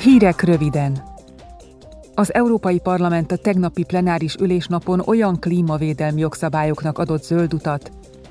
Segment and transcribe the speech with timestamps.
[0.00, 1.02] Hírek röviden.
[2.14, 7.90] Az Európai Parlament a tegnapi plenáris ülésnapon olyan klímavédelmi jogszabályoknak adott zöld utat,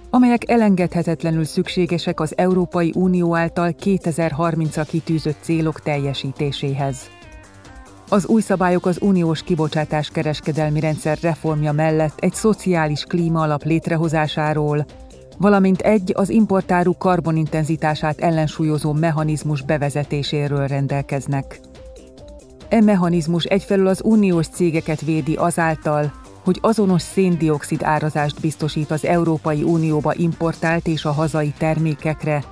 [0.09, 6.97] amelyek elengedhetetlenül szükségesek az Európai Unió által 2030-ra kitűzött célok teljesítéséhez.
[8.09, 14.85] Az új szabályok az uniós kibocsátás kereskedelmi rendszer reformja mellett egy szociális klímaalap létrehozásáról,
[15.39, 21.59] valamint egy az importáruk karbonintenzitását ellensúlyozó mechanizmus bevezetéséről rendelkeznek.
[22.69, 26.11] E mechanizmus egyfelől az uniós cégeket védi azáltal,
[26.43, 32.43] hogy azonos széndiokszid árazást biztosít az Európai Unióba importált és a hazai termékekre,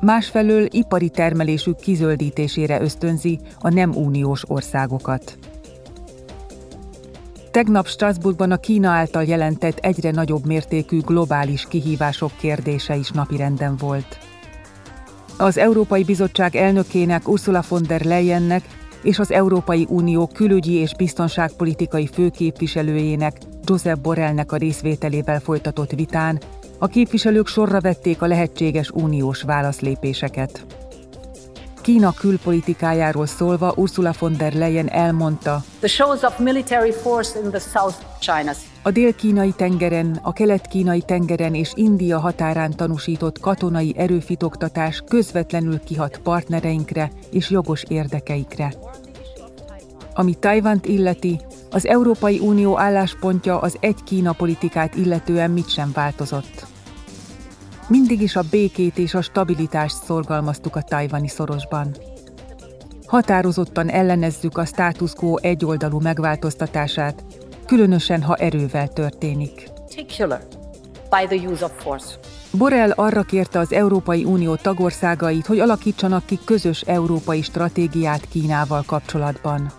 [0.00, 5.38] másfelől ipari termelésük kizöldítésére ösztönzi a nem uniós országokat.
[7.50, 14.18] Tegnap Strasbourgban a Kína által jelentett egyre nagyobb mértékű globális kihívások kérdése is napirenden volt.
[15.38, 18.62] Az Európai Bizottság elnökének Ursula von der Leyennek
[19.02, 26.40] és az Európai Unió külügyi és biztonságpolitikai főképviselőjének Josep Borrellnek a részvételével folytatott vitán
[26.78, 30.66] a képviselők sorra vették a lehetséges uniós válaszlépéseket.
[31.80, 35.64] Kína külpolitikájáról szólva Ursula von der Leyen elmondta,
[38.82, 47.10] a dél-kínai tengeren, a kelet-kínai tengeren és India határán tanúsított katonai erőfitoktatás közvetlenül kihat partnereinkre
[47.30, 48.72] és jogos érdekeikre.
[50.14, 56.66] Ami Tajvant illeti, az Európai Unió álláspontja az egy Kína politikát illetően mit sem változott.
[57.90, 61.96] Mindig is a békét és a stabilitást szorgalmaztuk a tajvani szorosban.
[63.06, 67.24] Határozottan ellenezzük a status quo egyoldalú megváltoztatását,
[67.66, 69.68] különösen ha erővel történik.
[71.10, 72.14] By the use of force.
[72.50, 79.72] Borrell arra kérte az Európai Unió tagországait, hogy alakítsanak ki közös európai stratégiát Kínával kapcsolatban.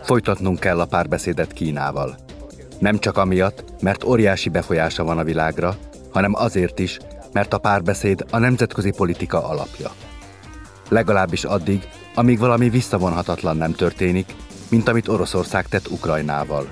[0.00, 2.16] Folytatnunk kell a párbeszédet Kínával.
[2.78, 5.76] Nem csak amiatt, mert óriási befolyása van a világra,
[6.12, 6.98] hanem azért is,
[7.32, 9.90] mert a párbeszéd a nemzetközi politika alapja.
[10.88, 14.34] Legalábbis addig, amíg valami visszavonhatatlan nem történik,
[14.68, 16.68] mint amit Oroszország tett Ukrajnával.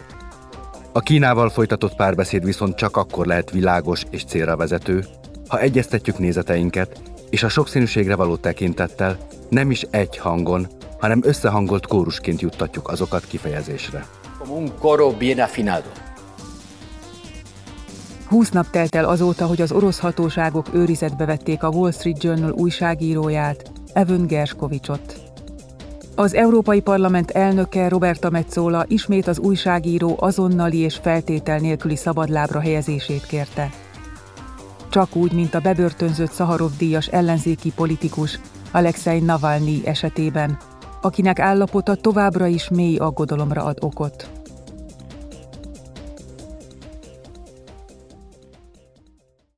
[0.92, 5.04] A Kínával folytatott párbeszéd viszont csak akkor lehet világos és célra vezető,
[5.48, 10.66] ha egyeztetjük nézeteinket, és a sokszínűségre való tekintettel nem is egy hangon,
[11.00, 14.06] hanem összehangolt kórusként juttatjuk azokat kifejezésre.
[14.42, 15.86] Como un coro bien afinado.
[18.28, 22.50] 20 nap telt el azóta, hogy az orosz hatóságok őrizetbe vették a Wall Street Journal
[22.50, 25.20] újságíróját, Evan Gershkovicsot.
[26.14, 33.26] Az Európai Parlament elnöke Roberta Metzola ismét az újságíró azonnali és feltétel nélküli szabadlábra helyezését
[33.26, 33.70] kérte.
[34.90, 38.40] Csak úgy, mint a bebörtönzött Szaharov díjas ellenzéki politikus
[38.72, 40.58] Alexei Navalnyi esetében,
[41.02, 44.41] akinek állapota továbbra is mély aggodalomra ad okot.